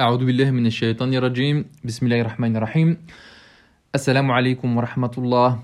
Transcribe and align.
أعوذ 0.00 0.24
بالله 0.24 0.50
من 0.50 0.66
الشيطان 0.66 1.14
الرجيم 1.14 1.64
بسم 1.84 2.06
الله 2.06 2.20
الرحمن 2.20 2.56
الرحيم 2.56 2.96
Assalamu 3.92 4.32
alaikum 4.32 4.74
wa 4.74 4.86
rahmatullah. 4.86 5.58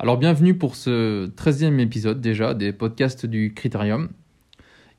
Alors 0.00 0.18
bienvenue 0.18 0.58
pour 0.58 0.74
ce 0.74 1.28
13e 1.28 1.78
épisode 1.78 2.20
déjà 2.20 2.52
des 2.52 2.72
podcasts 2.72 3.26
du 3.26 3.54
Critérium. 3.54 4.08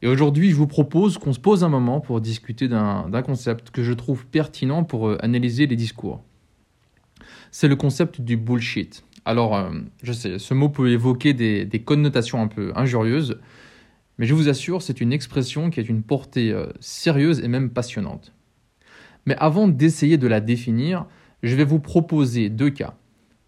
Et 0.02 0.08
aujourd'hui 0.08 0.52
je 0.52 0.56
vous 0.56 0.68
propose 0.68 1.18
qu'on 1.18 1.34
se 1.34 1.40
pose 1.40 1.66
un 1.66 1.70
moment 1.70 2.00
pour 2.00 2.22
discuter 2.22 2.70
d'un 2.70 3.22
concept 3.24 3.72
que 3.72 3.84
je 3.84 3.92
trouve 3.92 4.26
pertinent 4.26 4.86
pour 4.86 5.10
euh, 5.10 5.18
analyser 5.22 5.68
les 5.68 5.76
discours. 5.76 6.24
C'est 7.52 7.68
le 7.68 7.76
concept 7.76 8.22
du 8.22 8.38
bullshit. 8.38 9.04
Alors 9.26 9.58
euh, 9.58 9.70
je 10.02 10.14
sais, 10.14 10.40
ce 10.40 10.54
mot 10.54 10.70
peut 10.70 10.90
évoquer 10.90 11.34
des, 11.34 11.66
des 11.66 11.82
connotations 11.82 12.42
un 12.42 12.48
peu 12.48 12.72
injurieuses, 12.78 13.38
mais 14.18 14.26
je 14.26 14.34
vous 14.34 14.48
assure 14.48 14.82
c'est 14.82 15.02
une 15.02 15.12
expression 15.12 15.70
qui 15.70 15.82
a 15.82 15.84
une 15.84 16.04
portée 16.04 16.54
euh, 16.54 16.68
sérieuse 16.80 17.42
et 17.42 17.50
même 17.50 17.70
passionnante. 17.70 18.32
Mais 19.27 19.37
avant 19.39 19.69
d'essayer 19.69 20.19
de 20.19 20.27
la 20.27 20.41
définir, 20.41 21.07
je 21.43 21.57
vais 21.57 21.65
vous 21.65 21.81
proposer 21.81 22.49
deux 22.49 22.71
cas. 22.71 22.95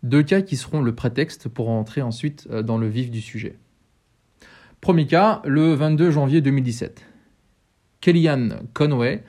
Deux 0.03 0.23
cas 0.23 0.43
qui 0.43 0.57
seront 0.57 0.83
le 0.83 0.95
prétexte 0.95 1.49
pour 1.49 1.69
entrer 1.69 2.03
ensuite 2.03 2.49
euh, 2.51 2.63
dans 2.63 2.79
le 2.79 2.89
vif 2.89 3.11
du 3.11 3.21
sujet. 3.21 3.57
Premier 4.81 5.07
cas, 5.07 5.43
le 5.45 5.75
22 5.75 6.11
janvier 6.11 6.41
2017. 6.41 7.07
Kellyanne 8.01 8.63
Conway 8.75 9.23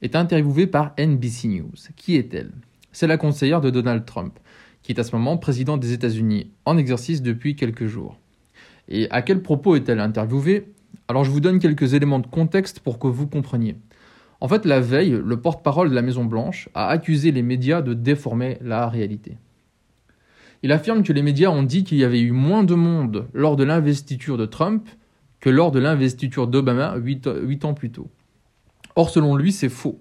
est 0.00 0.14
interviewée 0.14 0.68
par 0.68 0.94
NBC 0.96 1.48
News. 1.48 1.72
Qui 1.96 2.16
est-elle? 2.16 2.52
C'est 2.92 3.08
la 3.08 3.16
conseillère 3.16 3.60
de 3.60 3.70
Donald 3.70 4.04
Trump, 4.04 4.38
qui 4.82 4.92
est 4.92 5.00
à 5.00 5.04
ce 5.04 5.16
moment 5.16 5.36
président 5.38 5.76
des 5.76 5.92
États-Unis 5.92 6.52
en 6.66 6.76
exercice 6.76 7.20
depuis 7.20 7.56
quelques 7.56 7.86
jours. 7.86 8.18
Et 8.88 9.10
à 9.10 9.22
quel 9.22 9.42
propos 9.42 9.74
est-elle 9.74 9.98
interviewée? 9.98 10.68
Alors 11.08 11.24
je 11.24 11.30
vous 11.30 11.40
donne 11.40 11.58
quelques 11.58 11.94
éléments 11.94 12.20
de 12.20 12.26
contexte 12.26 12.80
pour 12.80 12.98
que 12.98 13.08
vous 13.08 13.26
compreniez. 13.26 13.76
En 14.42 14.48
fait, 14.48 14.64
la 14.64 14.80
veille, 14.80 15.16
le 15.24 15.36
porte-parole 15.36 15.90
de 15.90 15.94
la 15.94 16.02
Maison-Blanche 16.02 16.68
a 16.74 16.88
accusé 16.88 17.30
les 17.30 17.42
médias 17.42 17.80
de 17.80 17.94
déformer 17.94 18.58
la 18.60 18.88
réalité. 18.88 19.38
Il 20.64 20.72
affirme 20.72 21.04
que 21.04 21.12
les 21.12 21.22
médias 21.22 21.48
ont 21.50 21.62
dit 21.62 21.84
qu'il 21.84 21.98
y 21.98 22.02
avait 22.02 22.20
eu 22.20 22.32
moins 22.32 22.64
de 22.64 22.74
monde 22.74 23.28
lors 23.34 23.54
de 23.54 23.62
l'investiture 23.62 24.36
de 24.36 24.46
Trump 24.46 24.88
que 25.38 25.48
lors 25.48 25.70
de 25.70 25.78
l'investiture 25.78 26.48
d'Obama 26.48 26.96
8, 26.96 27.64
ans 27.64 27.74
plus 27.74 27.92
tôt. 27.92 28.10
Or, 28.96 29.10
selon 29.10 29.36
lui, 29.36 29.52
c'est 29.52 29.68
faux. 29.68 30.00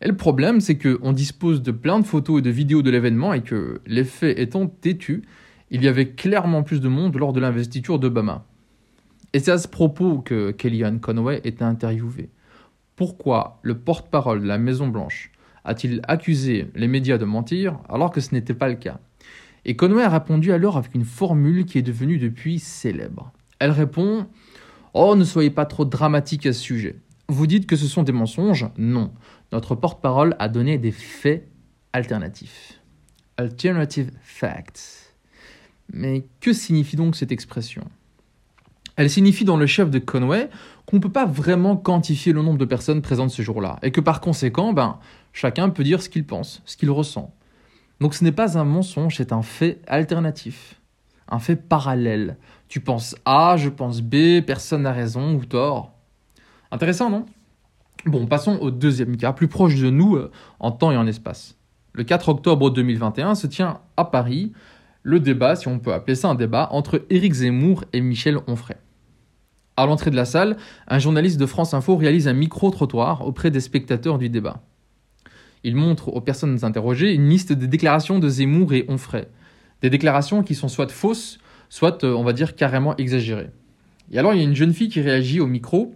Et 0.00 0.06
le 0.06 0.16
problème, 0.16 0.60
c'est 0.60 0.78
qu'on 0.78 1.12
dispose 1.12 1.60
de 1.60 1.72
plein 1.72 1.98
de 1.98 2.06
photos 2.06 2.38
et 2.38 2.42
de 2.42 2.50
vidéos 2.50 2.82
de 2.82 2.92
l'événement 2.92 3.32
et 3.32 3.42
que, 3.42 3.80
les 3.86 4.04
faits 4.04 4.38
étant 4.38 4.68
têtus, 4.68 5.24
il 5.72 5.82
y 5.82 5.88
avait 5.88 6.10
clairement 6.10 6.62
plus 6.62 6.80
de 6.80 6.86
monde 6.86 7.16
lors 7.16 7.32
de 7.32 7.40
l'investiture 7.40 7.98
d'Obama. 7.98 8.46
Et 9.32 9.40
c'est 9.40 9.50
à 9.50 9.58
ce 9.58 9.66
propos 9.66 10.20
que 10.20 10.52
Kellyanne 10.52 11.00
Conway 11.00 11.40
était 11.42 11.64
interviewée. 11.64 12.30
Pourquoi 12.96 13.58
le 13.62 13.76
porte-parole 13.78 14.40
de 14.42 14.46
la 14.46 14.58
Maison-Blanche 14.58 15.32
a-t-il 15.64 16.00
accusé 16.06 16.70
les 16.74 16.88
médias 16.88 17.18
de 17.18 17.24
mentir 17.24 17.78
alors 17.88 18.10
que 18.10 18.20
ce 18.20 18.34
n'était 18.34 18.54
pas 18.54 18.68
le 18.68 18.76
cas? 18.76 19.00
Et 19.64 19.76
Conway 19.76 20.02
a 20.02 20.08
répondu 20.08 20.52
alors 20.52 20.76
avec 20.76 20.94
une 20.94 21.04
formule 21.04 21.64
qui 21.64 21.78
est 21.78 21.82
devenue 21.82 22.18
depuis 22.18 22.58
célèbre. 22.58 23.32
Elle 23.58 23.70
répond 23.70 24.26
Oh, 24.92 25.16
ne 25.16 25.24
soyez 25.24 25.50
pas 25.50 25.66
trop 25.66 25.84
dramatique 25.84 26.46
à 26.46 26.52
ce 26.52 26.60
sujet. 26.60 26.96
Vous 27.28 27.46
dites 27.46 27.66
que 27.66 27.76
ce 27.76 27.86
sont 27.86 28.02
des 28.02 28.12
mensonges 28.12 28.68
Non. 28.76 29.12
Notre 29.50 29.74
porte-parole 29.74 30.36
a 30.38 30.48
donné 30.48 30.78
des 30.78 30.92
faits 30.92 31.48
alternatifs. 31.92 32.80
Alternative 33.36 34.12
facts. 34.22 35.16
Mais 35.92 36.26
que 36.40 36.52
signifie 36.52 36.96
donc 36.96 37.16
cette 37.16 37.32
expression? 37.32 37.84
Elle 38.96 39.10
signifie 39.10 39.44
dans 39.44 39.56
le 39.56 39.66
chef 39.66 39.90
de 39.90 39.98
Conway 39.98 40.48
qu'on 40.86 40.96
ne 40.96 41.02
peut 41.02 41.12
pas 41.12 41.26
vraiment 41.26 41.76
quantifier 41.76 42.32
le 42.32 42.42
nombre 42.42 42.58
de 42.58 42.64
personnes 42.64 43.02
présentes 43.02 43.30
ce 43.30 43.42
jour-là, 43.42 43.78
et 43.82 43.90
que 43.90 44.00
par 44.00 44.20
conséquent, 44.20 44.72
ben, 44.72 44.98
chacun 45.32 45.70
peut 45.70 45.84
dire 45.84 46.02
ce 46.02 46.08
qu'il 46.08 46.24
pense, 46.24 46.62
ce 46.64 46.76
qu'il 46.76 46.90
ressent. 46.90 47.34
Donc 48.00 48.14
ce 48.14 48.24
n'est 48.24 48.32
pas 48.32 48.58
un 48.58 48.64
mensonge, 48.64 49.16
c'est 49.16 49.32
un 49.32 49.42
fait 49.42 49.80
alternatif, 49.86 50.80
un 51.28 51.38
fait 51.38 51.56
parallèle. 51.56 52.36
Tu 52.68 52.80
penses 52.80 53.16
A, 53.24 53.56
je 53.56 53.68
pense 53.68 54.02
B, 54.02 54.40
personne 54.44 54.82
n'a 54.82 54.92
raison 54.92 55.34
ou 55.34 55.44
tort. 55.44 55.92
Intéressant, 56.70 57.10
non? 57.10 57.26
Bon, 58.06 58.26
passons 58.26 58.58
au 58.60 58.70
deuxième 58.70 59.16
cas, 59.16 59.32
plus 59.32 59.48
proche 59.48 59.76
de 59.76 59.90
nous 59.90 60.16
euh, 60.16 60.30
en 60.60 60.72
temps 60.72 60.92
et 60.92 60.96
en 60.96 61.06
espace. 61.06 61.56
Le 61.92 62.04
4 62.04 62.28
octobre 62.28 62.70
2021 62.70 63.34
se 63.34 63.46
tient 63.46 63.80
à 63.96 64.04
Paris 64.04 64.52
le 65.04 65.20
débat, 65.20 65.54
si 65.54 65.68
on 65.68 65.78
peut 65.78 65.92
appeler 65.92 66.16
ça 66.16 66.28
un 66.28 66.34
débat, 66.34 66.68
entre 66.72 67.04
Éric 67.10 67.34
Zemmour 67.34 67.84
et 67.92 68.00
Michel 68.00 68.38
Onfray. 68.48 68.78
À 69.76 69.86
l'entrée 69.86 70.10
de 70.10 70.16
la 70.16 70.24
salle, 70.24 70.56
un 70.88 70.98
journaliste 70.98 71.38
de 71.38 71.46
France 71.46 71.74
Info 71.74 71.96
réalise 71.96 72.26
un 72.26 72.32
micro-trottoir 72.32 73.26
auprès 73.26 73.50
des 73.50 73.60
spectateurs 73.60 74.18
du 74.18 74.30
débat. 74.30 74.62
Il 75.62 75.76
montre 75.76 76.08
aux 76.08 76.20
personnes 76.20 76.64
interrogées 76.64 77.12
une 77.12 77.28
liste 77.28 77.52
des 77.52 77.68
déclarations 77.68 78.18
de 78.18 78.28
Zemmour 78.28 78.72
et 78.72 78.86
Onfray. 78.88 79.26
Des 79.82 79.90
déclarations 79.90 80.42
qui 80.42 80.54
sont 80.54 80.68
soit 80.68 80.90
fausses, 80.90 81.38
soit, 81.68 82.02
euh, 82.04 82.14
on 82.14 82.24
va 82.24 82.32
dire, 82.32 82.56
carrément 82.56 82.96
exagérées. 82.96 83.50
Et 84.10 84.18
alors, 84.18 84.32
il 84.32 84.38
y 84.38 84.40
a 84.40 84.44
une 84.44 84.56
jeune 84.56 84.72
fille 84.72 84.88
qui 84.88 85.02
réagit 85.02 85.40
au 85.40 85.46
micro 85.46 85.94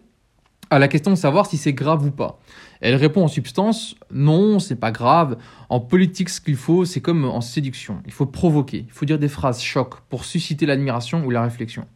à 0.70 0.78
la 0.78 0.88
question 0.88 1.10
de 1.10 1.16
savoir 1.16 1.46
si 1.46 1.56
c'est 1.56 1.72
grave 1.72 2.04
ou 2.04 2.10
pas. 2.10 2.38
Elle 2.80 2.94
répond 2.94 3.24
en 3.24 3.28
substance 3.28 3.96
non, 4.12 4.58
c'est 4.58 4.76
pas 4.76 4.92
grave. 4.92 5.36
En 5.68 5.80
politique, 5.80 6.28
ce 6.28 6.40
qu'il 6.40 6.56
faut, 6.56 6.84
c'est 6.84 7.00
comme 7.00 7.24
en 7.24 7.40
séduction. 7.40 8.02
Il 8.06 8.12
faut 8.12 8.26
provoquer, 8.26 8.84
il 8.86 8.92
faut 8.92 9.04
dire 9.04 9.18
des 9.18 9.28
phrases 9.28 9.62
choc 9.62 10.00
pour 10.08 10.24
susciter 10.24 10.66
l'admiration 10.66 11.24
ou 11.24 11.30
la 11.30 11.42
réflexion. 11.42 11.86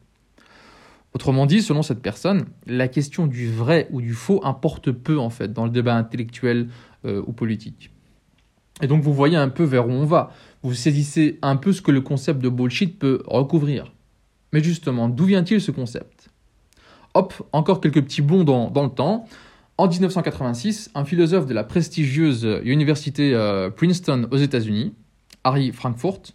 Autrement 1.15 1.45
dit, 1.47 1.61
selon 1.61 1.83
cette 1.83 2.01
personne, 2.01 2.47
la 2.67 2.89
question 2.89 3.27
du 3.27 3.51
vrai 3.51 3.87
ou 3.91 4.01
du 4.01 4.15
faux 4.15 4.41
importe 4.45 4.91
peu 4.91 5.19
en 5.19 5.29
fait 5.29 5.53
dans 5.53 5.65
le 5.65 5.71
débat 5.71 5.95
intellectuel 5.95 6.69
euh, 7.05 7.23
ou 7.27 7.33
politique. 7.33 7.91
Et 8.81 8.87
donc 8.87 9.03
vous 9.03 9.13
voyez 9.13 9.37
un 9.37 9.51
peu 9.51 9.65
vers 9.65 9.87
où 9.87 9.91
on 9.91 10.07
va. 10.07 10.33
Vous 10.63 10.75
saisissez 10.75 11.39
un 11.43 11.57
peu 11.57 11.73
ce 11.73 11.83
que 11.83 11.91
le 11.91 12.01
concept 12.01 12.41
de 12.41 12.49
bullshit 12.49 12.99
peut 12.99 13.23
recouvrir. 13.27 13.93
Mais 14.53 14.63
justement, 14.63 15.09
d'où 15.09 15.25
vient-il 15.25 15.61
ce 15.61 15.71
concept? 15.71 16.32
Hop, 17.15 17.35
encore 17.53 17.81
quelques 17.81 18.03
petits 18.03 18.23
bons 18.23 18.45
dans, 18.45 18.71
dans, 18.71 18.85
le 18.85 18.91
temps. 18.91 19.27
En 19.79 19.89
1986, 19.89 20.91
un 20.95 21.05
philosophe 21.05 21.47
de 21.47 21.55
la 21.55 21.65
prestigieuse 21.65 22.61
université 22.65 23.35
euh, 23.35 23.71
Princeton 23.71 24.29
aux 24.31 24.37
États-Unis, 24.37 24.95
Harry 25.45 25.73
Frankfurt, 25.73 26.33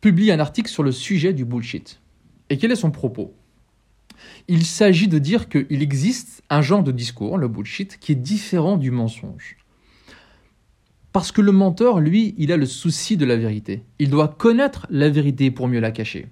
publie 0.00 0.30
un 0.30 0.40
article 0.40 0.70
sur 0.70 0.82
le 0.82 0.92
sujet 0.92 1.32
du 1.32 1.44
bullshit. 1.44 2.00
Et 2.50 2.58
quel 2.58 2.72
est 2.72 2.76
son 2.76 2.90
propos? 2.90 3.34
Il 4.48 4.64
s'agit 4.64 5.08
de 5.08 5.18
dire 5.18 5.48
qu'il 5.48 5.82
existe 5.82 6.42
un 6.50 6.62
genre 6.62 6.82
de 6.82 6.92
discours, 6.92 7.38
le 7.38 7.48
bullshit, 7.48 7.98
qui 7.98 8.12
est 8.12 8.16
différent 8.16 8.76
du 8.76 8.90
mensonge. 8.90 9.56
Parce 11.12 11.32
que 11.32 11.40
le 11.40 11.52
menteur, 11.52 12.00
lui, 12.00 12.34
il 12.38 12.52
a 12.52 12.56
le 12.56 12.66
souci 12.66 13.16
de 13.16 13.24
la 13.24 13.36
vérité. 13.36 13.82
Il 13.98 14.10
doit 14.10 14.28
connaître 14.28 14.86
la 14.90 15.08
vérité 15.08 15.50
pour 15.50 15.68
mieux 15.68 15.80
la 15.80 15.90
cacher. 15.90 16.26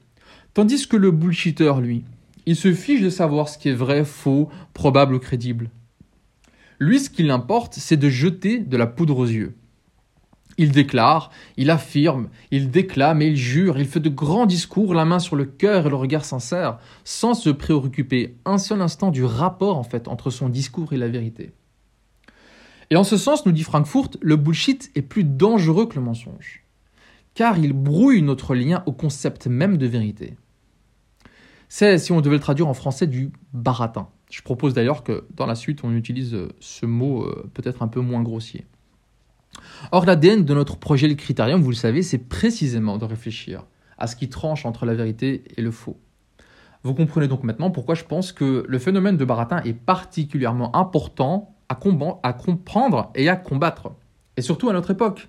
Tandis 0.55 0.87
que 0.87 0.97
le 0.97 1.11
bullshitter, 1.11 1.73
lui, 1.81 2.05
il 2.47 2.57
se 2.57 2.73
fiche 2.73 3.03
de 3.03 3.11
savoir 3.11 3.49
ce 3.49 3.59
qui 3.59 3.69
est 3.69 3.75
vrai, 3.75 4.05
faux, 4.05 4.49
probable 4.73 5.15
ou 5.15 5.19
crédible. 5.19 5.71
Lui, 6.79 7.01
ce 7.01 7.11
qui 7.11 7.25
l'importe, 7.25 7.75
c'est 7.75 7.97
de 7.97 8.09
jeter 8.09 8.61
de 8.61 8.77
la 8.77 8.87
poudre 8.87 9.19
aux 9.19 9.27
yeux. 9.27 9.57
Il 10.59 10.71
déclare, 10.71 11.31
il 11.57 11.71
affirme, 11.71 12.29
il 12.51 12.71
déclame 12.71 13.21
et 13.21 13.27
il 13.27 13.37
jure, 13.37 13.79
il 13.79 13.87
fait 13.87 14.01
de 14.01 14.09
grands 14.09 14.47
discours, 14.47 14.95
la 14.95 15.05
main 15.05 15.19
sur 15.19 15.37
le 15.37 15.45
cœur 15.45 15.87
et 15.87 15.91
le 15.91 15.97
regard 15.97 16.25
sincère, 16.25 16.79
sans 17.05 17.35
se 17.35 17.51
préoccuper 17.51 18.37
un 18.47 18.57
seul 18.57 18.81
instant 18.81 19.11
du 19.11 19.25
rapport 19.25 19.77
en 19.77 19.83
fait 19.83 20.09
entre 20.09 20.31
son 20.31 20.49
discours 20.49 20.95
et 20.95 20.97
la 20.97 21.09
vérité. 21.09 21.53
Et 22.91 22.97
en 22.97 23.05
ce 23.05 23.19
sens, 23.19 23.45
nous 23.45 23.53
dit 23.53 23.65
Frankfurt, 23.65 24.17
le 24.23 24.37
bullshit 24.37 24.91
est 24.95 25.03
plus 25.03 25.25
dangereux 25.25 25.87
que 25.87 25.97
le 25.97 26.03
mensonge, 26.03 26.63
car 27.35 27.59
il 27.59 27.73
brouille 27.73 28.23
notre 28.23 28.55
lien 28.55 28.83
au 28.87 28.93
concept 28.93 29.49
même 29.49 29.77
de 29.77 29.87
vérité. 29.87 30.37
C'est, 31.69 31.99
si 31.99 32.13
on 32.13 32.21
devait 32.21 32.37
le 32.37 32.41
traduire 32.41 32.69
en 32.69 32.75
français, 32.75 33.07
du 33.07 33.33
baratin. 33.53 34.09
Je 34.31 34.43
propose 34.43 34.75
d'ailleurs 34.75 35.03
que 35.03 35.25
dans 35.35 35.47
la 35.47 35.55
suite, 35.55 35.81
on 35.85 35.93
utilise 35.93 36.37
ce 36.61 36.87
mot 36.87 37.25
euh, 37.25 37.51
peut-être 37.55 37.83
un 37.83 37.89
peu 37.89 38.01
moins 38.01 38.23
grossier. 38.23 38.67
Or, 39.93 40.05
l'ADN 40.05 40.45
de 40.45 40.55
notre 40.55 40.77
projet 40.77 41.09
Le 41.09 41.15
Critérium, 41.15 41.61
vous 41.61 41.71
le 41.71 41.77
savez, 41.77 42.03
c'est 42.03 42.19
précisément 42.19 42.99
de 42.99 43.05
réfléchir 43.05 43.65
à 43.99 44.07
ce 44.07 44.17
qui 44.17 44.29
tranche 44.29 44.67
entre 44.67 44.85
la 44.85 44.95
vérité 44.95 45.45
et 45.57 45.63
le 45.63 45.71
faux. 45.71 45.99
Vous 46.83 46.95
comprenez 46.95 47.29
donc 47.29 47.43
maintenant 47.43 47.71
pourquoi 47.71 47.95
je 47.95 48.05
pense 48.05 48.33
que 48.33 48.65
le 48.69 48.79
phénomène 48.79 49.17
de 49.17 49.25
Baratin 49.25 49.61
est 49.63 49.73
particulièrement 49.73 50.75
important 50.77 51.57
à, 51.69 51.75
comprendre 51.75 53.11
et 53.15 53.29
à 53.29 53.37
combattre. 53.37 53.93
Et 54.37 54.43
surtout 54.43 54.69
à 54.69 54.73
notre 54.73 54.93
époque. 54.93 55.29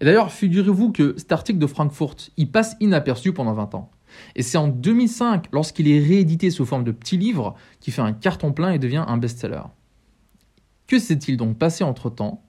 Et 0.00 0.04
d'ailleurs, 0.04 0.32
figurez-vous 0.32 0.92
que 0.92 1.14
cet 1.16 1.32
article 1.32 1.58
de 1.58 1.66
Frankfurt, 1.66 2.30
il 2.36 2.50
passe 2.50 2.76
inaperçu 2.80 3.32
pendant 3.32 3.52
20 3.52 3.74
ans. 3.74 3.90
Et 4.34 4.42
c'est 4.42 4.58
en 4.58 4.68
2005, 4.68 5.46
lorsqu'il 5.52 5.88
est 5.88 6.00
réédité 6.00 6.50
sous 6.50 6.64
forme 6.64 6.84
de 6.84 6.92
petit 6.92 7.16
livre, 7.16 7.54
qu'il 7.80 7.92
fait 7.92 8.02
un 8.02 8.12
carton 8.12 8.52
plein 8.52 8.70
et 8.72 8.78
devient 8.78 9.04
un 9.06 9.16
best-seller. 9.16 9.62
Que 10.86 10.98
s'est-il 10.98 11.36
donc 11.36 11.58
passé 11.58 11.84
entre-temps 11.84 12.42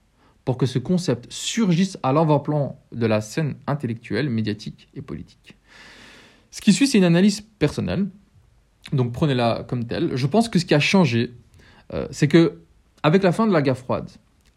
pour 0.45 0.57
que 0.57 0.65
ce 0.65 0.79
concept 0.79 1.31
surgisse 1.31 1.97
à 2.03 2.13
l'avant-plan 2.13 2.79
de 2.91 3.05
la 3.05 3.21
scène 3.21 3.55
intellectuelle, 3.65 4.29
médiatique 4.29 4.87
et 4.93 5.01
politique? 5.01 5.57
Ce 6.51 6.61
qui 6.61 6.73
suit, 6.73 6.87
c'est 6.87 6.97
une 6.97 7.03
analyse 7.03 7.41
personnelle, 7.41 8.07
donc 8.93 9.11
prenez-la 9.11 9.65
comme 9.67 9.85
telle. 9.85 10.15
Je 10.15 10.27
pense 10.27 10.49
que 10.49 10.59
ce 10.59 10.65
qui 10.65 10.73
a 10.73 10.79
changé, 10.79 11.33
euh, 11.93 12.07
c'est 12.11 12.27
que 12.27 12.59
avec 13.03 13.23
la 13.23 13.31
fin 13.31 13.47
de 13.47 13.53
la 13.53 13.61
guerre 13.61 13.77
froide, 13.77 14.09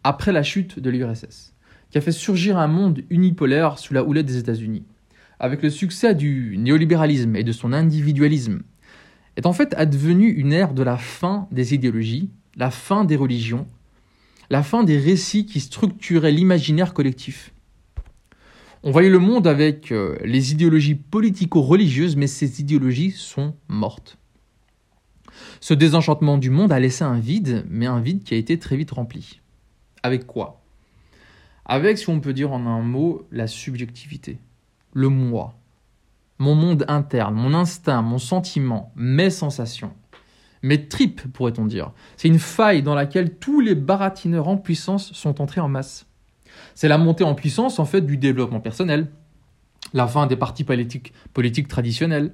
après 0.03 0.31
la 0.31 0.43
chute 0.43 0.79
de 0.79 0.89
l'URSS, 0.89 1.53
qui 1.91 1.97
a 1.97 2.01
fait 2.01 2.11
surgir 2.11 2.57
un 2.57 2.67
monde 2.67 3.03
unipolaire 3.09 3.77
sous 3.77 3.93
la 3.93 4.03
houlette 4.03 4.25
des 4.25 4.37
États-Unis, 4.37 4.83
avec 5.39 5.61
le 5.61 5.69
succès 5.69 6.15
du 6.15 6.55
néolibéralisme 6.57 7.35
et 7.35 7.43
de 7.43 7.51
son 7.51 7.73
individualisme, 7.73 8.63
est 9.35 9.45
en 9.45 9.53
fait 9.53 9.73
advenu 9.75 10.29
une 10.29 10.53
ère 10.53 10.73
de 10.73 10.83
la 10.83 10.97
fin 10.97 11.47
des 11.51 11.73
idéologies, 11.73 12.29
la 12.55 12.71
fin 12.71 13.05
des 13.05 13.15
religions, 13.15 13.67
la 14.49 14.63
fin 14.63 14.83
des 14.83 14.97
récits 14.97 15.45
qui 15.45 15.59
structuraient 15.59 16.31
l'imaginaire 16.31 16.93
collectif. 16.93 17.53
On 18.83 18.91
voyait 18.91 19.09
le 19.09 19.19
monde 19.19 19.45
avec 19.45 19.91
euh, 19.91 20.17
les 20.23 20.51
idéologies 20.51 20.95
politico-religieuses, 20.95 22.15
mais 22.15 22.27
ces 22.27 22.61
idéologies 22.61 23.11
sont 23.11 23.55
mortes. 23.67 24.17
Ce 25.59 25.73
désenchantement 25.73 26.37
du 26.37 26.49
monde 26.49 26.71
a 26.71 26.79
laissé 26.79 27.03
un 27.03 27.19
vide, 27.19 27.65
mais 27.69 27.85
un 27.85 27.99
vide 27.99 28.23
qui 28.23 28.33
a 28.33 28.37
été 28.37 28.57
très 28.57 28.77
vite 28.77 28.91
rempli. 28.91 29.39
Avec 30.03 30.25
quoi? 30.25 30.60
Avec, 31.65 31.97
si 31.97 32.09
on 32.09 32.19
peut 32.19 32.33
dire 32.33 32.51
en 32.51 32.65
un 32.65 32.81
mot, 32.81 33.27
la 33.31 33.47
subjectivité, 33.47 34.39
le 34.93 35.09
moi, 35.09 35.53
mon 36.39 36.55
monde 36.55 36.85
interne, 36.87 37.35
mon 37.35 37.53
instinct, 37.53 38.01
mon 38.01 38.17
sentiment, 38.17 38.91
mes 38.95 39.29
sensations, 39.29 39.93
mes 40.63 40.87
tripes, 40.87 41.31
pourrait-on 41.31 41.65
dire. 41.65 41.91
C'est 42.17 42.27
une 42.27 42.39
faille 42.39 42.83
dans 42.83 42.95
laquelle 42.95 43.35
tous 43.35 43.61
les 43.61 43.75
baratineurs 43.75 44.47
en 44.47 44.57
puissance 44.57 45.13
sont 45.13 45.41
entrés 45.41 45.61
en 45.61 45.69
masse. 45.69 46.07
C'est 46.75 46.87
la 46.87 46.97
montée 46.97 47.23
en 47.23 47.35
puissance, 47.35 47.79
en 47.79 47.85
fait, 47.85 48.01
du 48.01 48.17
développement 48.17 48.59
personnel, 48.59 49.09
la 49.93 50.07
fin 50.07 50.27
des 50.27 50.35
partis 50.35 50.63
politiques, 50.63 51.13
traditionnels, 51.67 52.33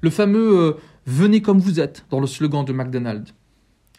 le 0.00 0.10
fameux 0.10 0.58
euh, 0.58 0.72
Venez 1.10 1.40
comme 1.40 1.58
vous 1.58 1.80
êtes 1.80 2.04
dans 2.10 2.20
le 2.20 2.26
slogan 2.26 2.66
de 2.66 2.72
McDonald's. 2.74 3.32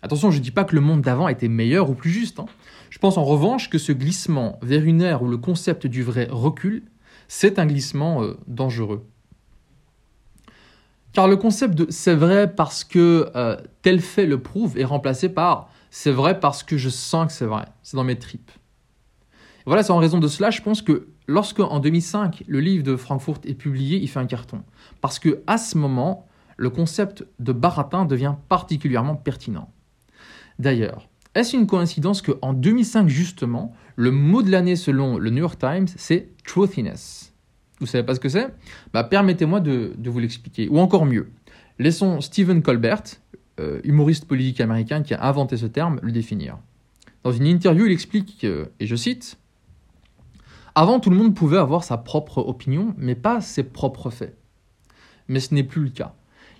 Attention, 0.01 0.31
je 0.31 0.37
ne 0.37 0.43
dis 0.43 0.51
pas 0.51 0.63
que 0.63 0.75
le 0.75 0.81
monde 0.81 1.01
d'avant 1.01 1.27
était 1.27 1.49
meilleur 1.49 1.89
ou 1.89 1.93
plus 1.93 2.09
juste. 2.09 2.39
Hein. 2.39 2.45
Je 2.89 2.99
pense 2.99 3.17
en 3.17 3.23
revanche 3.23 3.69
que 3.69 3.77
ce 3.77 3.91
glissement 3.91 4.57
vers 4.61 4.83
une 4.83 5.01
ère 5.01 5.21
où 5.21 5.27
le 5.27 5.37
concept 5.37 5.87
du 5.87 6.03
vrai 6.03 6.27
recule, 6.31 6.83
c'est 7.27 7.59
un 7.59 7.65
glissement 7.65 8.23
euh, 8.23 8.37
dangereux. 8.47 9.05
Car 11.11 11.27
le 11.27 11.37
concept 11.37 11.75
de 11.75 11.87
c'est 11.89 12.15
vrai 12.15 12.53
parce 12.53 12.83
que 12.83 13.29
euh, 13.35 13.57
tel 13.81 13.99
fait 13.99 14.25
le 14.25 14.41
prouve 14.41 14.77
est 14.77 14.85
remplacé 14.85 15.27
par 15.27 15.69
c'est 15.89 16.11
vrai 16.11 16.39
parce 16.39 16.61
que 16.63 16.77
je 16.77 16.89
sens 16.89 17.27
que 17.27 17.33
c'est 17.33 17.45
vrai, 17.45 17.65
c'est 17.81 17.97
dans 17.97 18.03
mes 18.03 18.17
tripes. 18.17 18.51
voilà, 19.65 19.81
c'est 19.81 19.91
en 19.91 19.97
raison 19.97 20.19
de 20.19 20.27
cela, 20.27 20.51
je 20.51 20.61
pense 20.61 20.83
que 20.83 21.07
lorsque 21.27 21.59
en 21.59 21.79
2005 21.79 22.43
le 22.47 22.59
livre 22.59 22.83
de 22.83 22.95
Frankfurt 22.95 23.41
est 23.45 23.55
publié, 23.55 23.97
il 23.97 24.07
fait 24.07 24.19
un 24.19 24.27
carton. 24.27 24.63
Parce 25.01 25.17
que 25.17 25.41
à 25.47 25.57
ce 25.57 25.77
moment, 25.77 26.27
le 26.57 26.69
concept 26.69 27.25
de 27.39 27.53
baratin 27.53 28.05
devient 28.05 28.35
particulièrement 28.47 29.15
pertinent. 29.15 29.71
D'ailleurs, 30.59 31.07
est-ce 31.35 31.55
une 31.55 31.67
coïncidence 31.67 32.21
qu'en 32.21 32.53
2005 32.53 33.07
justement, 33.07 33.73
le 33.95 34.11
mot 34.11 34.43
de 34.43 34.51
l'année 34.51 34.75
selon 34.75 35.17
le 35.17 35.29
New 35.29 35.37
York 35.37 35.57
Times, 35.57 35.87
c'est 35.95 36.29
truthiness? 36.45 37.33
Vous 37.79 37.85
savez 37.85 38.03
pas 38.03 38.13
ce 38.13 38.19
que 38.19 38.27
c'est? 38.27 38.53
Bah, 38.93 39.05
Permettez-moi 39.05 39.61
de, 39.61 39.93
vous 40.03 40.19
l'expliquer. 40.19 40.67
Ou 40.67 40.79
encore 40.79 41.05
mieux, 41.05 41.29
laissons 41.79 42.19
Stephen 42.19 42.61
Colbert, 42.61 43.03
euh, 43.59 43.79
humoriste 43.85 44.25
politique 44.25 44.59
américain 44.59 45.01
qui 45.01 45.13
a 45.13 45.23
inventé 45.25 45.55
ce 45.55 45.65
terme, 45.65 45.99
le 46.03 46.11
définir. 46.11 46.57
Dans 47.23 47.31
une 47.31 47.45
interview, 47.45 47.85
il 47.85 47.91
explique, 47.91 48.43
et 48.43 48.85
je 48.85 48.95
cite, 48.95 49.37
Avant, 50.75 50.99
tout 50.99 51.09
le 51.09 51.15
monde 51.15 51.35
pouvait 51.35 51.57
avoir 51.57 51.83
sa 51.83 51.97
propre 51.97 52.39
opinion, 52.39 52.93
mais 52.97 53.15
pas 53.15 53.39
ses 53.39 53.63
propres 53.63 54.09
faits. 54.09 54.37
Mais 55.27 55.39
ce 55.39 55.53
n'est 55.53 55.63
plus 55.63 55.83
le 55.83 55.89
cas. 55.89 56.15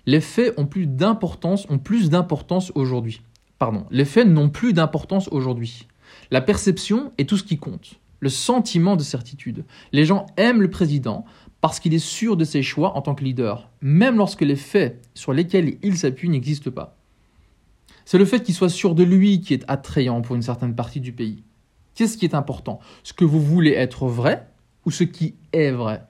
Les 0.06 0.20
faits 0.20 0.54
ont 0.58 0.66
plus 0.66 0.86
d'importance, 0.86 1.66
ont 1.68 1.78
plus 1.78 2.08
d'importance 2.08 2.72
aujourd'hui. 2.74 3.22
Pardon, 3.60 3.84
les 3.90 4.06
faits 4.06 4.26
n'ont 4.26 4.48
plus 4.48 4.72
d'importance 4.72 5.28
aujourd'hui. 5.30 5.86
La 6.30 6.40
perception 6.40 7.12
est 7.18 7.28
tout 7.28 7.36
ce 7.36 7.44
qui 7.44 7.58
compte 7.58 8.00
le 8.20 8.28
sentiment 8.28 8.96
de 8.96 9.02
certitude. 9.02 9.64
Les 9.92 10.04
gens 10.04 10.26
aiment 10.36 10.62
le 10.62 10.70
président 10.70 11.24
parce 11.60 11.80
qu'il 11.80 11.92
est 11.94 11.98
sûr 11.98 12.36
de 12.36 12.44
ses 12.44 12.62
choix 12.62 12.96
en 12.96 13.02
tant 13.02 13.14
que 13.14 13.24
leader, 13.24 13.70
même 13.80 14.16
lorsque 14.16 14.42
les 14.42 14.56
faits 14.56 15.06
sur 15.14 15.32
lesquels 15.32 15.76
il 15.82 15.96
s'appuie 15.96 16.28
n'existent 16.28 16.70
pas. 16.70 16.96
C'est 18.06 18.18
le 18.18 18.24
fait 18.24 18.42
qu'il 18.42 18.54
soit 18.54 18.70
sûr 18.70 18.94
de 18.94 19.02
lui 19.02 19.40
qui 19.40 19.54
est 19.54 19.64
attrayant 19.68 20.22
pour 20.22 20.36
une 20.36 20.42
certaine 20.42 20.74
partie 20.74 21.00
du 21.00 21.12
pays. 21.12 21.44
Qu'est-ce 21.94 22.16
qui 22.16 22.24
est 22.24 22.34
important? 22.34 22.80
Ce 23.02 23.12
que 23.12 23.24
vous 23.24 23.42
voulez 23.42 23.72
être 23.72 24.06
vrai 24.06 24.48
ou 24.86 24.90
ce 24.90 25.04
qui 25.04 25.34
est 25.52 25.70
vrai? 25.70 26.02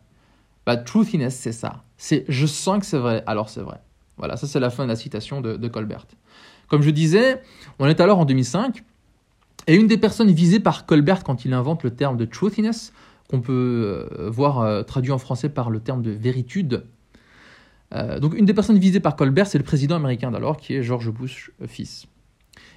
Bah, 0.66 0.76
Truthiness, 0.76 1.36
c'est 1.36 1.52
ça. 1.52 1.84
C'est 1.96 2.24
je 2.28 2.46
sens 2.46 2.78
que 2.78 2.86
c'est 2.86 2.98
vrai, 2.98 3.24
alors 3.26 3.48
c'est 3.48 3.62
vrai. 3.62 3.80
Voilà, 4.18 4.36
ça 4.36 4.46
c'est 4.46 4.60
la 4.60 4.70
fin 4.70 4.84
de 4.84 4.88
la 4.88 4.96
citation 4.96 5.40
de, 5.40 5.56
de 5.56 5.68
Colbert. 5.68 6.06
Comme 6.70 6.82
je 6.82 6.90
disais, 6.90 7.42
on 7.80 7.88
est 7.88 8.00
alors 8.00 8.20
en 8.20 8.24
2005, 8.24 8.84
et 9.66 9.74
une 9.74 9.88
des 9.88 9.98
personnes 9.98 10.30
visées 10.30 10.60
par 10.60 10.86
Colbert 10.86 11.24
quand 11.24 11.44
il 11.44 11.52
invente 11.52 11.82
le 11.82 11.90
terme 11.90 12.16
de 12.16 12.24
truthiness, 12.24 12.92
qu'on 13.28 13.40
peut 13.40 14.08
euh, 14.12 14.30
voir 14.30 14.60
euh, 14.60 14.82
traduit 14.84 15.12
en 15.12 15.18
français 15.18 15.48
par 15.48 15.68
le 15.68 15.80
terme 15.80 16.00
de 16.00 16.12
véritude. 16.12 16.86
Euh, 17.92 18.20
donc 18.20 18.34
une 18.34 18.44
des 18.44 18.54
personnes 18.54 18.78
visées 18.78 19.00
par 19.00 19.16
Colbert, 19.16 19.48
c'est 19.48 19.58
le 19.58 19.64
président 19.64 19.96
américain 19.96 20.30
d'alors, 20.30 20.56
qui 20.56 20.74
est 20.74 20.82
George 20.82 21.10
Bush 21.10 21.50
fils. 21.66 22.06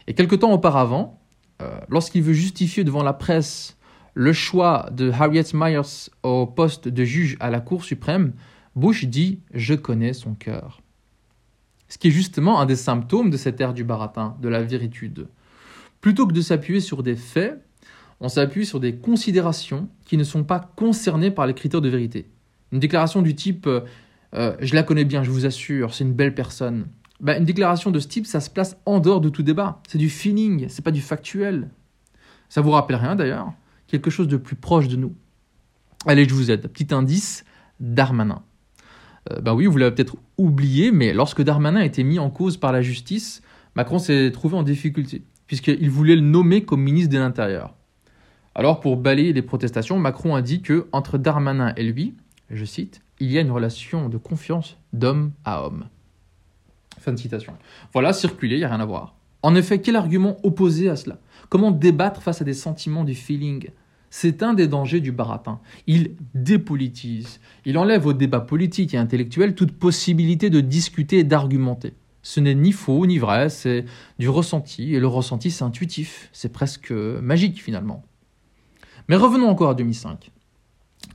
Et 0.07 0.15
quelque 0.15 0.35
temps 0.35 0.51
auparavant, 0.51 1.19
lorsqu'il 1.87 2.23
veut 2.23 2.33
justifier 2.33 2.83
devant 2.83 3.03
la 3.03 3.13
presse 3.13 3.77
le 4.15 4.33
choix 4.33 4.89
de 4.91 5.11
Harriet 5.11 5.45
Myers 5.53 6.09
au 6.23 6.45
poste 6.45 6.89
de 6.89 7.03
juge 7.05 7.37
à 7.39 7.49
la 7.49 7.61
Cour 7.61 7.85
suprême, 7.85 8.33
Bush 8.75 9.05
dit⁇ 9.05 9.39
Je 9.53 9.75
connais 9.75 10.11
son 10.11 10.33
cœur⁇ 10.33 10.81
Ce 11.93 11.99
qui 11.99 12.07
est 12.07 12.11
justement 12.11 12.59
un 12.59 12.65
des 12.65 12.75
symptômes 12.75 13.29
de 13.29 13.37
cette 13.37 13.61
ère 13.61 13.71
du 13.71 13.83
baratin, 13.83 14.35
de 14.41 14.49
la 14.49 14.63
véritude. 14.63 15.27
Plutôt 16.01 16.25
que 16.25 16.33
de 16.33 16.41
s'appuyer 16.41 16.79
sur 16.79 17.03
des 17.03 17.15
faits, 17.15 17.63
on 18.19 18.29
s'appuie 18.29 18.65
sur 18.65 18.79
des 18.79 18.95
considérations 18.95 19.87
qui 20.03 20.17
ne 20.17 20.23
sont 20.23 20.43
pas 20.43 20.71
concernées 20.75 21.29
par 21.29 21.45
les 21.45 21.53
critères 21.53 21.81
de 21.81 21.89
vérité. 21.89 22.31
Une 22.71 22.79
déclaration 22.79 23.21
du 23.21 23.35
type 23.35 23.67
euh, 23.67 23.81
euh, 24.33 24.55
Je 24.59 24.73
la 24.73 24.81
connais 24.81 25.05
bien, 25.05 25.21
je 25.21 25.29
vous 25.29 25.45
assure, 25.45 25.93
c'est 25.93 26.03
une 26.03 26.15
belle 26.15 26.33
personne. 26.33 26.87
Ben, 27.19 27.37
une 27.37 27.45
déclaration 27.45 27.91
de 27.91 27.99
ce 27.99 28.07
type, 28.07 28.25
ça 28.25 28.39
se 28.39 28.49
place 28.49 28.75
en 28.87 28.99
dehors 28.99 29.21
de 29.21 29.29
tout 29.29 29.43
débat. 29.43 29.79
C'est 29.87 29.99
du 29.99 30.09
feeling, 30.09 30.69
c'est 30.69 30.83
pas 30.83 30.89
du 30.89 31.01
factuel. 31.01 31.69
Ça 32.49 32.61
vous 32.61 32.71
rappelle 32.71 32.95
rien 32.95 33.15
d'ailleurs? 33.15 33.53
Quelque 33.85 34.09
chose 34.09 34.27
de 34.27 34.37
plus 34.37 34.55
proche 34.55 34.87
de 34.87 34.95
nous. 34.95 35.13
Allez, 36.07 36.27
je 36.27 36.33
vous 36.33 36.49
aide. 36.49 36.67
Petit 36.69 36.91
indice 36.91 37.45
Darmanin. 37.79 38.41
Euh, 39.31 39.39
ben 39.39 39.53
oui, 39.53 39.65
vous 39.65 39.77
l'avez 39.77 39.95
peut-être 39.95 40.17
oublié, 40.37 40.91
mais 40.91 41.13
lorsque 41.13 41.41
Darmanin 41.41 41.81
a 41.81 41.85
été 41.85 42.03
mis 42.03 42.19
en 42.19 42.29
cause 42.29 42.57
par 42.57 42.71
la 42.71 42.81
justice, 42.81 43.41
Macron 43.75 43.99
s'est 43.99 44.31
trouvé 44.31 44.57
en 44.57 44.63
difficulté 44.63 45.23
puisqu'il 45.47 45.89
voulait 45.89 46.15
le 46.15 46.21
nommer 46.21 46.63
comme 46.63 46.81
ministre 46.81 47.13
de 47.13 47.19
l'Intérieur. 47.19 47.75
Alors, 48.55 48.79
pour 48.79 48.97
balayer 48.97 49.33
les 49.33 49.41
protestations, 49.41 49.99
Macron 49.99 50.35
a 50.35 50.41
dit 50.41 50.61
que 50.61 50.87
entre 50.91 51.17
Darmanin 51.17 51.73
et 51.75 51.83
lui, 51.83 52.15
je 52.49 52.65
cite, 52.65 53.01
il 53.19 53.31
y 53.31 53.37
a 53.37 53.41
une 53.41 53.51
relation 53.51 54.09
de 54.09 54.17
confiance 54.17 54.77
d'homme 54.93 55.31
à 55.43 55.63
homme. 55.63 55.85
Fin 56.99 57.11
de 57.11 57.17
citation. 57.17 57.53
Voilà, 57.93 58.13
circuler, 58.13 58.55
il 58.55 58.59
n'y 58.59 58.65
a 58.65 58.69
rien 58.69 58.79
à 58.79 58.85
voir. 58.85 59.15
En 59.41 59.55
effet, 59.55 59.81
quel 59.81 59.95
argument 59.95 60.37
opposé 60.43 60.89
à 60.89 60.95
cela? 60.95 61.19
Comment 61.49 61.71
débattre 61.71 62.21
face 62.21 62.41
à 62.41 62.45
des 62.45 62.53
sentiments 62.53 63.03
du 63.03 63.15
feeling 63.15 63.69
C'est 64.15 64.43
un 64.43 64.53
des 64.53 64.67
dangers 64.67 64.99
du 64.99 65.11
baratin. 65.11 65.59
Il 65.87 66.11
dépolitise. 66.35 67.39
Il 67.65 67.79
enlève 67.79 68.05
au 68.05 68.13
débat 68.13 68.41
politique 68.41 68.93
et 68.93 68.97
intellectuel 68.97 69.55
toute 69.55 69.71
possibilité 69.71 70.51
de 70.51 70.61
discuter 70.61 71.17
et 71.17 71.23
d'argumenter. 71.23 71.95
Ce 72.21 72.39
n'est 72.39 72.53
ni 72.53 72.73
faux 72.73 73.07
ni 73.07 73.17
vrai, 73.17 73.49
c'est 73.49 73.85
du 74.19 74.29
ressenti, 74.29 74.93
et 74.93 74.99
le 74.99 75.07
ressenti 75.07 75.49
c'est 75.49 75.63
intuitif, 75.63 76.29
c'est 76.31 76.53
presque 76.53 76.91
magique 76.91 77.59
finalement. 77.59 78.03
Mais 79.09 79.15
revenons 79.15 79.49
encore 79.49 79.71
à 79.71 79.73
2005, 79.73 80.31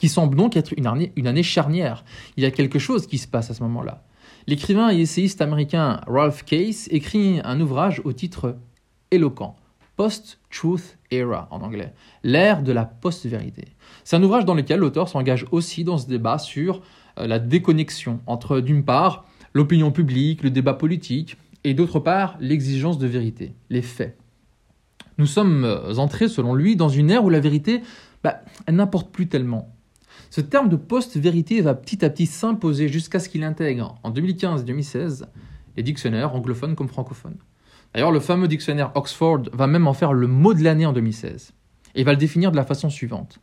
qui 0.01 0.09
semble 0.09 0.37
donc 0.37 0.57
être 0.57 0.75
une 0.77 0.89
année, 0.89 1.13
une 1.15 1.29
année 1.29 1.45
charnière. 1.45 2.05
Il 2.37 2.43
y 2.43 2.47
a 2.47 2.51
quelque 2.51 2.81
chose 2.81 3.07
qui 3.07 3.19
se 3.19 3.29
passe 3.29 3.49
à 3.49 3.55
ce 3.55 3.63
moment-là. 3.63 4.03
L'écrivain 4.49 4.91
et 4.91 4.99
essayiste 4.99 5.41
américain 5.41 6.01
Ralph 6.09 6.45
Case 6.45 6.89
écrit 6.91 7.41
un 7.45 7.61
ouvrage 7.61 8.03
au 8.05 8.13
titre 8.13 8.57
éloquent, 9.13 9.55
Post-Truth 9.99 10.97
Era 11.11 11.49
en 11.51 11.61
anglais, 11.61 11.93
l'ère 12.23 12.63
de 12.63 12.71
la 12.71 12.85
post-vérité. 12.85 13.65
C'est 14.05 14.15
un 14.15 14.23
ouvrage 14.23 14.45
dans 14.45 14.55
lequel 14.55 14.79
l'auteur 14.79 15.09
s'engage 15.09 15.45
aussi 15.51 15.83
dans 15.83 15.99
ce 15.99 16.07
débat 16.07 16.39
sur 16.39 16.83
euh, 17.19 17.27
la 17.27 17.41
déconnexion 17.41 18.21
entre, 18.29 18.61
d'une 18.61 18.85
part, 18.85 19.27
l'opinion 19.55 19.91
publique, 19.91 20.45
le 20.45 20.51
débat 20.51 20.75
politique, 20.75 21.37
et 21.65 21.75
d'autre 21.75 21.99
part 21.99 22.37
l'exigence 22.39 22.99
de 22.99 23.09
vérité, 23.09 23.55
les 23.71 23.83
faits. 23.83 24.17
Nous 25.19 25.27
sommes 25.27 25.65
euh, 25.65 25.97
entrés, 25.97 26.29
selon 26.29 26.55
lui, 26.55 26.77
dans 26.77 26.89
une 26.89 27.11
ère 27.11 27.25
où 27.25 27.29
la 27.29 27.41
vérité, 27.41 27.83
bah, 28.23 28.43
n'importe 28.71 29.11
plus 29.11 29.27
tellement. 29.27 29.75
Ce 30.31 30.41
terme 30.41 30.69
de 30.69 30.77
post-vérité 30.77 31.61
va 31.61 31.75
petit 31.75 32.05
à 32.05 32.11
petit 32.11 32.27
s'imposer 32.27 32.87
jusqu'à 32.87 33.19
ce 33.19 33.29
qu'il 33.29 33.43
intègre, 33.43 33.97
en 34.05 34.13
2015-2016, 34.13 35.25
les 35.77 35.83
dictionnaires 35.83 36.37
anglophones 36.37 36.77
comme 36.77 36.89
francophones. 36.89 37.39
D'ailleurs, 37.95 38.13
le 38.13 38.21
fameux 38.21 38.49
dictionnaire 38.49 38.93
Oxford 38.95 39.43
va 39.53 39.67
même 39.67 39.87
en 39.87 39.95
faire 39.95 40.13
le 40.13 40.27
mot 40.27 40.55
de 40.55 40.63
l'année 40.63 40.87
en 40.87 40.93
2016. 40.93 41.53
Et 41.95 42.05
va 42.05 42.13
le 42.13 42.19
définir 42.19 42.53
de 42.53 42.57
la 42.57 42.65
façon 42.65 42.91
suivante. 42.91 43.41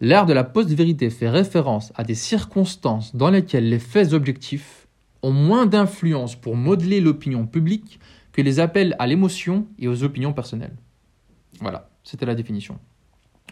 L'ère 0.00 0.26
de 0.26 0.32
la 0.32 0.44
post-vérité 0.44 1.08
fait 1.10 1.28
référence 1.28 1.92
à 1.94 2.04
des 2.04 2.14
circonstances 2.14 3.14
dans 3.14 3.30
lesquelles 3.30 3.68
les 3.68 3.78
faits 3.78 4.12
objectifs 4.12 4.88
ont 5.22 5.32
moins 5.32 5.66
d'influence 5.66 6.34
pour 6.36 6.56
modeler 6.56 7.00
l'opinion 7.00 7.46
publique 7.46 8.00
que 8.32 8.42
les 8.42 8.60
appels 8.60 8.96
à 8.98 9.06
l'émotion 9.06 9.66
et 9.78 9.88
aux 9.88 10.02
opinions 10.02 10.32
personnelles. 10.32 10.76
Voilà. 11.60 11.88
C'était 12.02 12.26
la 12.26 12.34
définition. 12.34 12.78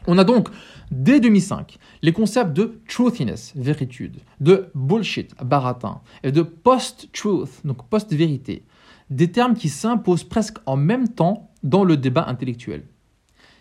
On 0.06 0.18
a 0.18 0.24
donc, 0.24 0.48
dès 0.90 1.20
2005, 1.20 1.78
les 2.02 2.12
concepts 2.12 2.52
de 2.52 2.80
truthiness, 2.88 3.52
véritude, 3.54 4.18
de 4.40 4.68
bullshit, 4.74 5.32
baratin, 5.42 6.00
et 6.24 6.32
de 6.32 6.42
post-truth, 6.42 7.64
donc 7.64 7.86
post-vérité, 7.88 8.64
des 9.16 9.30
termes 9.30 9.54
qui 9.54 9.68
s'imposent 9.68 10.24
presque 10.24 10.58
en 10.66 10.76
même 10.76 11.08
temps 11.08 11.50
dans 11.62 11.84
le 11.84 11.96
débat 11.96 12.26
intellectuel. 12.26 12.84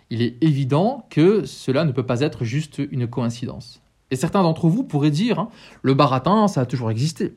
Il 0.09 0.21
est 0.21 0.37
évident 0.41 1.07
que 1.09 1.45
cela 1.45 1.85
ne 1.85 1.91
peut 1.91 2.05
pas 2.05 2.21
être 2.21 2.43
juste 2.43 2.81
une 2.91 3.07
coïncidence. 3.07 3.81
Et 4.11 4.15
certains 4.15 4.43
d'entre 4.43 4.67
vous 4.67 4.83
pourraient 4.83 5.11
dire, 5.11 5.39
hein, 5.39 5.49
le 5.81 5.93
baratin, 5.93 6.47
ça 6.47 6.61
a 6.61 6.65
toujours 6.65 6.91
existé. 6.91 7.35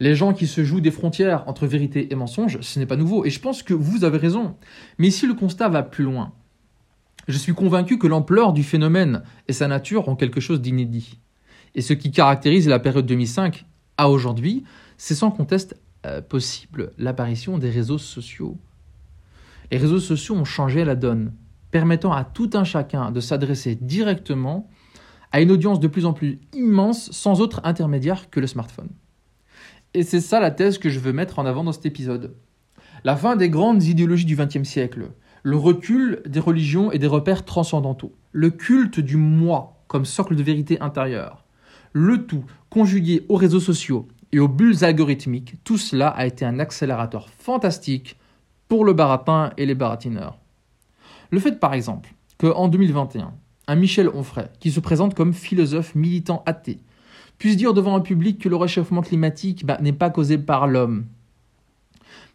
Les 0.00 0.14
gens 0.14 0.34
qui 0.34 0.46
se 0.46 0.64
jouent 0.64 0.80
des 0.80 0.90
frontières 0.90 1.44
entre 1.46 1.66
vérité 1.66 2.12
et 2.12 2.16
mensonge, 2.16 2.60
ce 2.60 2.78
n'est 2.78 2.86
pas 2.86 2.96
nouveau. 2.96 3.24
Et 3.24 3.30
je 3.30 3.40
pense 3.40 3.62
que 3.62 3.74
vous 3.74 4.04
avez 4.04 4.18
raison. 4.18 4.56
Mais 4.98 5.08
ici, 5.08 5.26
le 5.26 5.34
constat 5.34 5.68
va 5.68 5.82
plus 5.82 6.04
loin. 6.04 6.32
Je 7.28 7.38
suis 7.38 7.54
convaincu 7.54 7.98
que 7.98 8.06
l'ampleur 8.06 8.52
du 8.52 8.62
phénomène 8.62 9.22
et 9.48 9.52
sa 9.52 9.68
nature 9.68 10.08
ont 10.08 10.16
quelque 10.16 10.40
chose 10.40 10.60
d'inédit. 10.60 11.18
Et 11.74 11.80
ce 11.80 11.92
qui 11.92 12.10
caractérise 12.10 12.68
la 12.68 12.78
période 12.78 13.06
2005 13.06 13.64
à 13.96 14.10
aujourd'hui, 14.10 14.64
c'est 14.98 15.14
sans 15.14 15.30
conteste 15.30 15.76
euh, 16.06 16.22
possible 16.22 16.92
l'apparition 16.98 17.58
des 17.58 17.70
réseaux 17.70 17.98
sociaux. 17.98 18.56
Les 19.72 19.78
réseaux 19.78 20.00
sociaux 20.00 20.36
ont 20.36 20.44
changé 20.44 20.84
la 20.84 20.94
donne, 20.94 21.32
permettant 21.70 22.12
à 22.12 22.24
tout 22.24 22.50
un 22.54 22.64
chacun 22.64 23.10
de 23.10 23.20
s'adresser 23.20 23.74
directement 23.74 24.70
à 25.32 25.40
une 25.40 25.50
audience 25.50 25.80
de 25.80 25.88
plus 25.88 26.06
en 26.06 26.12
plus 26.12 26.38
immense 26.54 27.10
sans 27.10 27.40
autre 27.40 27.60
intermédiaire 27.64 28.30
que 28.30 28.40
le 28.40 28.46
smartphone. 28.46 28.88
Et 29.94 30.02
c'est 30.02 30.20
ça 30.20 30.40
la 30.40 30.50
thèse 30.50 30.78
que 30.78 30.90
je 30.90 31.00
veux 31.00 31.12
mettre 31.12 31.38
en 31.38 31.46
avant 31.46 31.64
dans 31.64 31.72
cet 31.72 31.86
épisode. 31.86 32.36
La 33.02 33.16
fin 33.16 33.34
des 33.34 33.50
grandes 33.50 33.82
idéologies 33.82 34.24
du 34.24 34.36
XXe 34.36 34.62
siècle, 34.62 35.10
le 35.42 35.56
recul 35.56 36.22
des 36.26 36.40
religions 36.40 36.92
et 36.92 36.98
des 36.98 37.06
repères 37.06 37.44
transcendantaux, 37.44 38.14
le 38.32 38.50
culte 38.50 39.00
du 39.00 39.16
moi 39.16 39.82
comme 39.88 40.04
socle 40.04 40.36
de 40.36 40.42
vérité 40.42 40.80
intérieure, 40.80 41.44
le 41.92 42.26
tout 42.26 42.44
conjugué 42.70 43.24
aux 43.28 43.36
réseaux 43.36 43.60
sociaux 43.60 44.08
et 44.32 44.38
aux 44.38 44.48
bulles 44.48 44.84
algorithmiques, 44.84 45.54
tout 45.64 45.78
cela 45.78 46.08
a 46.08 46.26
été 46.26 46.44
un 46.44 46.58
accélérateur 46.58 47.28
fantastique 47.38 48.16
pour 48.68 48.84
le 48.84 48.92
baratin 48.92 49.52
et 49.56 49.66
les 49.66 49.74
baratineurs. 49.74 50.38
Le 51.30 51.40
fait 51.40 51.58
par 51.58 51.74
exemple 51.74 52.14
qu'en 52.38 52.68
2021, 52.68 53.32
un 53.68 53.74
Michel 53.74 54.08
Onfray, 54.08 54.48
qui 54.60 54.70
se 54.70 54.80
présente 54.80 55.14
comme 55.14 55.32
philosophe 55.32 55.94
militant 55.94 56.42
athée, 56.46 56.78
puisse 57.38 57.56
dire 57.56 57.74
devant 57.74 57.96
un 57.96 58.00
public 58.00 58.38
que 58.40 58.48
le 58.48 58.56
réchauffement 58.56 59.02
climatique 59.02 59.66
bah, 59.66 59.78
n'est 59.80 59.92
pas 59.92 60.10
causé 60.10 60.38
par 60.38 60.66
l'homme, 60.66 61.06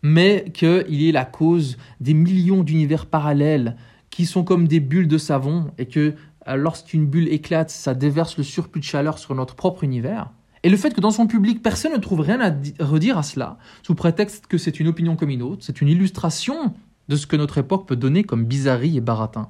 mais 0.01 0.45
qu'il 0.53 1.03
est 1.03 1.11
la 1.11 1.25
cause 1.25 1.77
des 1.99 2.13
millions 2.13 2.63
d'univers 2.63 3.05
parallèles 3.05 3.77
qui 4.09 4.25
sont 4.25 4.43
comme 4.43 4.67
des 4.67 4.79
bulles 4.79 5.07
de 5.07 5.17
savon 5.17 5.71
et 5.77 5.85
que 5.85 6.15
euh, 6.47 6.55
lorsqu'une 6.55 7.05
bulle 7.05 7.29
éclate, 7.29 7.69
ça 7.69 7.93
déverse 7.93 8.37
le 8.37 8.43
surplus 8.43 8.81
de 8.81 8.85
chaleur 8.85 9.17
sur 9.17 9.35
notre 9.35 9.55
propre 9.55 9.83
univers. 9.83 10.31
Et 10.63 10.69
le 10.69 10.77
fait 10.77 10.93
que 10.93 11.01
dans 11.01 11.11
son 11.11 11.27
public, 11.27 11.63
personne 11.63 11.93
ne 11.93 11.97
trouve 11.97 12.21
rien 12.21 12.39
à 12.39 12.51
redire 12.83 13.17
à 13.17 13.23
cela, 13.23 13.57
sous 13.81 13.95
prétexte 13.95 14.47
que 14.47 14.57
c'est 14.57 14.79
une 14.79 14.87
opinion 14.87 15.15
comme 15.15 15.29
une 15.29 15.41
autre, 15.41 15.63
c'est 15.63 15.81
une 15.81 15.87
illustration 15.87 16.73
de 17.09 17.15
ce 17.15 17.27
que 17.27 17.35
notre 17.35 17.57
époque 17.57 17.87
peut 17.87 17.95
donner 17.95 18.23
comme 18.23 18.45
bizarrerie 18.45 18.97
et 18.97 19.01
baratin. 19.01 19.49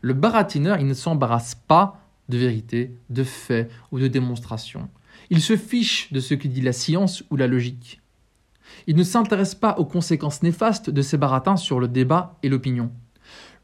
Le 0.00 0.14
baratineur, 0.14 0.78
il 0.78 0.86
ne 0.86 0.94
s'embarrasse 0.94 1.54
pas 1.54 2.00
de 2.28 2.38
vérité, 2.38 2.96
de 3.08 3.22
fait 3.22 3.70
ou 3.92 3.98
de 3.98 4.08
démonstration. 4.08 4.88
Il 5.30 5.40
se 5.40 5.56
fiche 5.56 6.12
de 6.12 6.20
ce 6.20 6.34
que 6.34 6.48
dit 6.48 6.60
la 6.60 6.72
science 6.72 7.22
ou 7.30 7.36
la 7.36 7.46
logique. 7.46 8.00
Il 8.86 8.96
ne 8.96 9.02
s'intéresse 9.02 9.54
pas 9.54 9.78
aux 9.78 9.84
conséquences 9.84 10.42
néfastes 10.42 10.90
de 10.90 11.02
ces 11.02 11.16
baratins 11.16 11.56
sur 11.56 11.80
le 11.80 11.88
débat 11.88 12.38
et 12.42 12.48
l'opinion. 12.48 12.90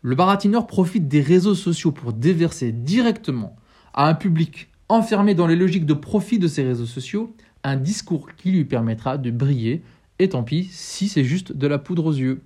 Le 0.02 0.14
baratineur 0.14 0.66
profite 0.66 1.08
des 1.08 1.20
réseaux 1.20 1.54
sociaux 1.54 1.92
pour 1.92 2.12
déverser 2.12 2.72
directement 2.72 3.56
à 3.94 4.08
un 4.08 4.14
public 4.14 4.68
enfermé 4.94 5.34
dans 5.34 5.46
les 5.46 5.56
logiques 5.56 5.86
de 5.86 5.94
profit 5.94 6.38
de 6.38 6.48
ces 6.48 6.62
réseaux 6.62 6.86
sociaux 6.86 7.34
un 7.62 7.76
discours 7.76 8.28
qui 8.36 8.50
lui 8.50 8.64
permettra 8.64 9.16
de 9.18 9.30
briller, 9.30 9.82
et 10.18 10.28
tant 10.28 10.42
pis 10.42 10.68
si 10.70 11.08
c'est 11.08 11.24
juste 11.24 11.52
de 11.52 11.66
la 11.66 11.78
poudre 11.78 12.06
aux 12.06 12.12
yeux. 12.12 12.42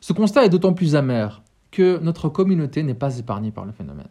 Ce 0.00 0.12
constat 0.12 0.44
est 0.44 0.48
d'autant 0.48 0.72
plus 0.72 0.96
amer 0.96 1.42
que 1.70 1.98
notre 1.98 2.28
communauté 2.28 2.82
n'est 2.82 2.94
pas 2.94 3.18
épargnée 3.18 3.50
par 3.50 3.64
le 3.64 3.72
phénomène. 3.72 4.08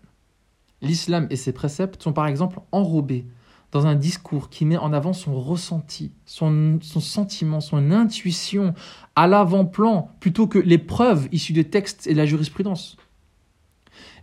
L'islam 0.81 1.27
et 1.29 1.35
ses 1.35 1.53
préceptes 1.53 2.01
sont 2.01 2.13
par 2.13 2.27
exemple 2.27 2.59
enrobés 2.71 3.25
dans 3.71 3.87
un 3.87 3.95
discours 3.95 4.49
qui 4.49 4.65
met 4.65 4.77
en 4.77 4.91
avant 4.91 5.13
son 5.13 5.39
ressenti, 5.39 6.11
son, 6.25 6.79
sentiment, 6.81 7.61
son 7.61 7.91
intuition 7.91 8.73
à 9.15 9.27
l'avant-plan, 9.27 10.11
plutôt 10.19 10.47
que 10.47 10.59
les 10.59 10.77
preuves 10.77 11.29
issues 11.31 11.53
des 11.53 11.63
textes 11.63 12.07
et 12.07 12.13
de 12.13 12.17
la 12.17 12.25
jurisprudence. 12.25 12.97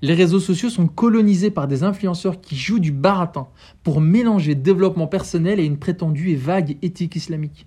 Les 0.00 0.14
réseaux 0.14 0.40
sociaux 0.40 0.70
sont 0.70 0.86
colonisés 0.86 1.50
par 1.50 1.66
des 1.66 1.82
influenceurs 1.82 2.40
qui 2.40 2.56
jouent 2.56 2.78
du 2.78 2.92
baratin 2.92 3.48
pour 3.82 4.00
mélanger 4.00 4.54
développement 4.54 5.08
personnel 5.08 5.58
et 5.58 5.64
une 5.64 5.78
prétendue 5.78 6.30
et 6.30 6.36
vague 6.36 6.78
éthique 6.82 7.16
islamique. 7.16 7.66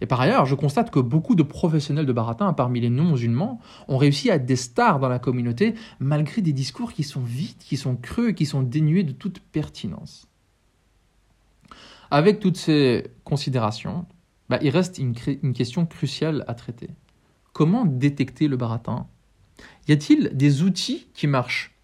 Et 0.00 0.06
par 0.06 0.20
ailleurs, 0.20 0.46
je 0.46 0.54
constate 0.54 0.90
que 0.90 1.00
beaucoup 1.00 1.34
de 1.34 1.42
professionnels 1.42 2.06
de 2.06 2.12
baratin 2.12 2.52
parmi 2.52 2.80
les 2.80 2.90
non-musulmans 2.90 3.60
ont 3.88 3.96
réussi 3.96 4.30
à 4.30 4.36
être 4.36 4.46
des 4.46 4.56
stars 4.56 5.00
dans 5.00 5.08
la 5.08 5.18
communauté 5.18 5.74
malgré 5.98 6.42
des 6.42 6.52
discours 6.52 6.92
qui 6.92 7.02
sont 7.02 7.20
vides, 7.20 7.58
qui 7.58 7.76
sont 7.76 7.96
creux, 7.96 8.32
qui 8.32 8.46
sont 8.46 8.62
dénués 8.62 9.04
de 9.04 9.12
toute 9.12 9.40
pertinence. 9.40 10.28
Avec 12.10 12.40
toutes 12.40 12.56
ces 12.56 13.04
considérations, 13.24 14.06
bah, 14.48 14.58
il 14.62 14.70
reste 14.70 14.98
une, 14.98 15.14
question 15.14 15.86
cruciale 15.86 16.44
à 16.48 16.54
traiter. 16.54 16.90
Comment 17.52 17.84
détecter 17.84 18.48
le 18.48 18.56
baratin? 18.56 19.06
Y 19.88 19.92
a-t-il 19.92 20.30
des 20.36 20.62
outils 20.62 21.06
qui 21.14 21.26
marchent? 21.26 21.74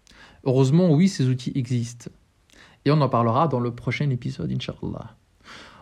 Heureusement, 0.43 0.91
oui, 0.91 1.07
ces 1.07 1.27
outils 1.27 1.51
existent. 1.55 2.09
Et 2.85 2.91
on 2.91 3.01
en 3.01 3.09
parlera 3.09 3.47
dans 3.47 3.59
le 3.59 3.71
prochain 3.71 4.09
épisode, 4.09 4.51
Inch'Allah. 4.51 5.15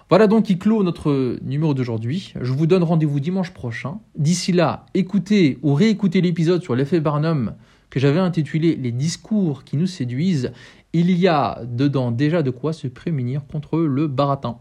Voilà 0.09 0.27
donc 0.27 0.45
qui 0.45 0.59
clôt 0.59 0.83
notre 0.83 1.39
numéro 1.41 1.73
d'aujourd'hui. 1.73 2.33
Je 2.39 2.51
vous 2.51 2.67
donne 2.67 2.83
rendez-vous 2.83 3.19
dimanche 3.19 3.51
prochain. 3.51 3.99
D'ici 4.15 4.51
là, 4.51 4.85
écoutez 4.93 5.57
ou 5.63 5.73
réécoutez 5.73 6.21
l'épisode 6.21 6.61
sur 6.61 6.75
l'effet 6.75 6.99
Barnum 6.99 7.55
que 7.89 7.99
j'avais 7.99 8.19
intitulé 8.19 8.75
Les 8.75 8.91
discours 8.91 9.63
qui 9.63 9.77
nous 9.77 9.87
séduisent 9.87 10.51
il 10.93 11.11
y 11.11 11.27
a 11.27 11.59
dedans 11.65 12.11
déjà 12.11 12.43
de 12.43 12.51
quoi 12.51 12.71
se 12.71 12.87
prémunir 12.87 13.45
contre 13.47 13.79
le 13.79 14.07
baratin. 14.07 14.59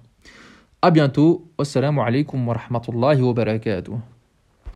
A 0.83 0.91
bientôt. 0.91 1.51
Wassalamu 1.59 2.01
alaikum 2.01 2.49
wa 2.49 2.55
rahmatullahi 2.55 3.23
wa 3.23 3.33
barakatuh. 3.33 4.14